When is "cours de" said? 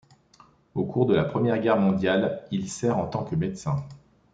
0.83-1.13